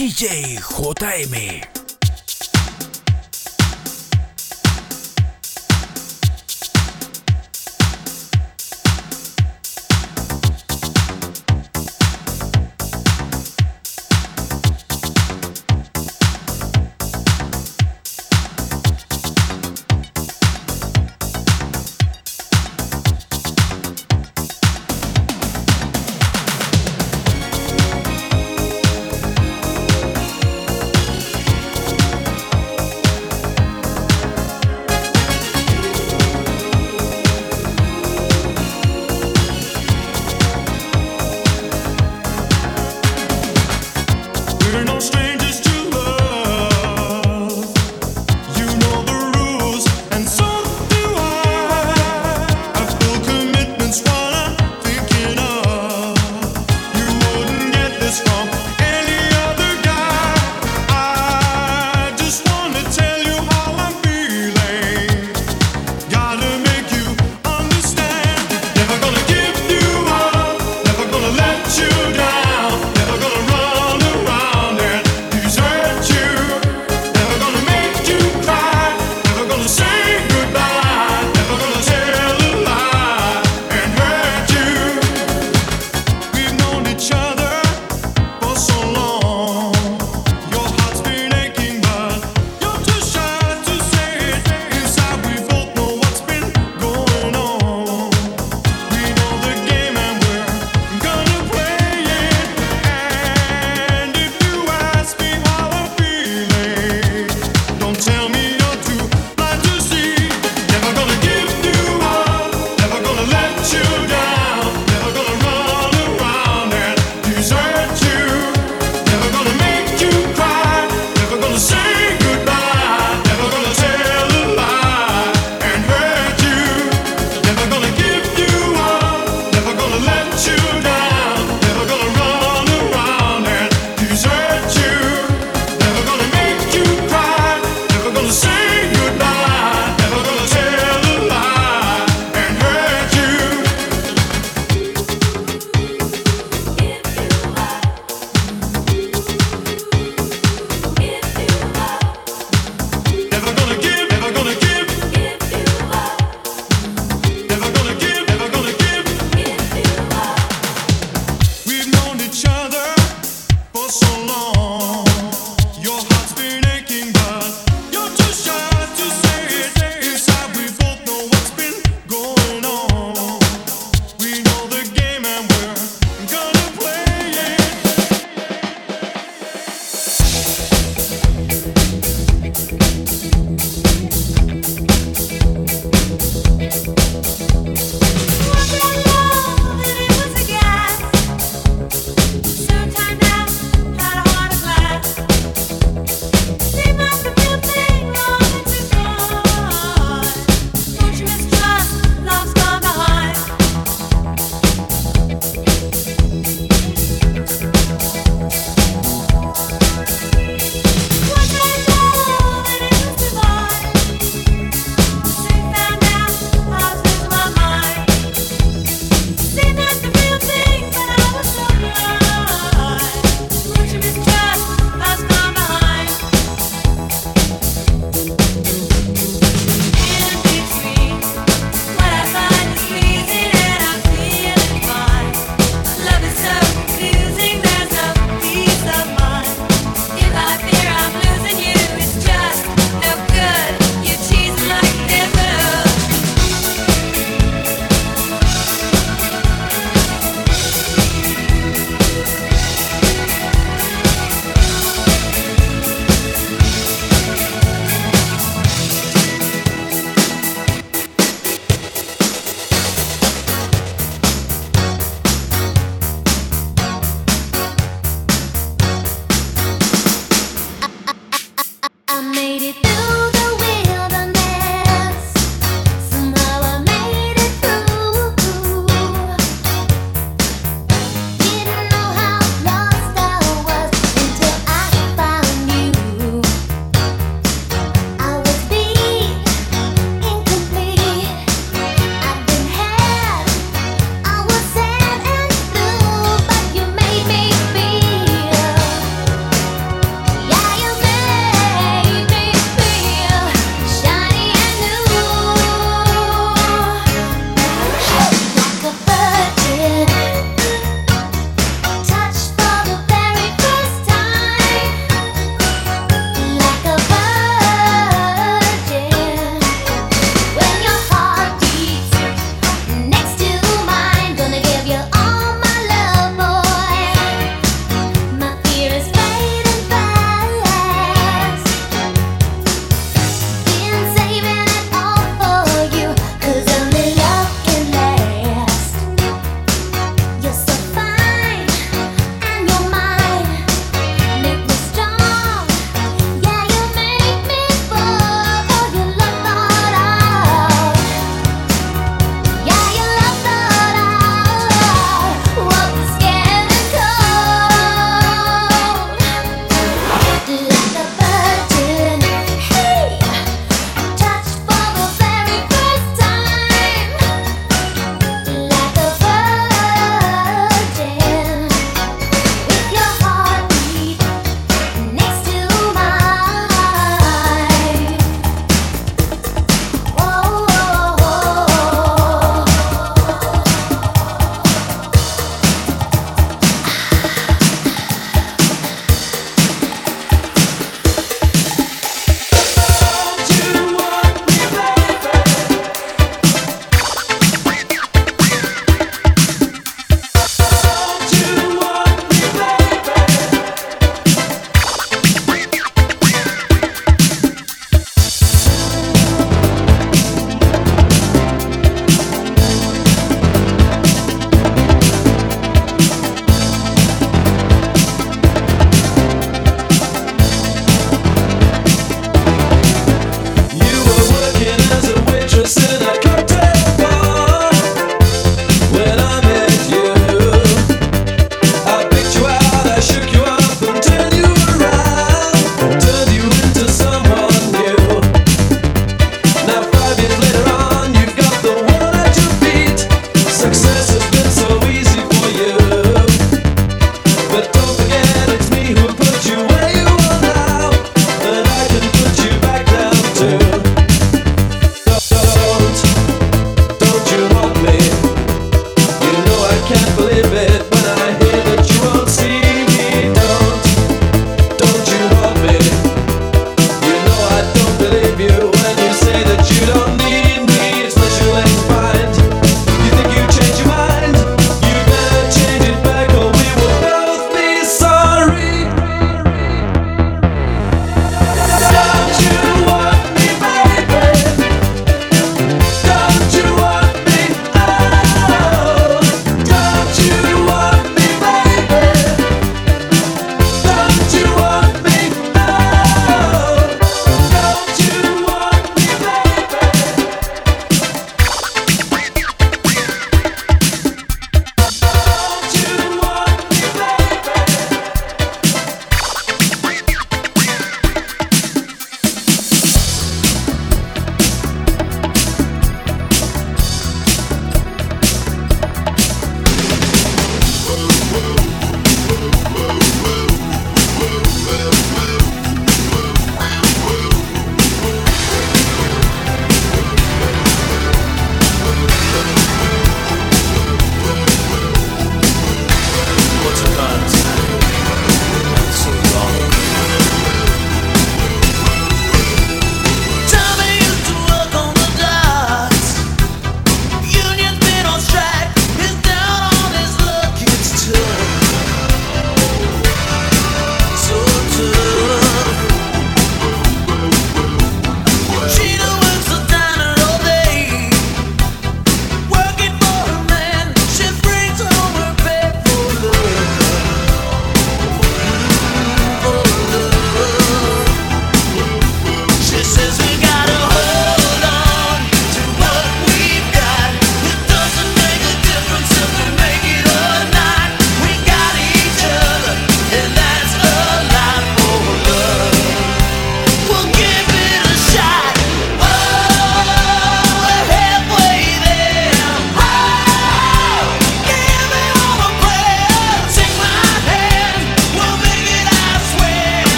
DJ 0.00 0.56
JM. 0.56 1.79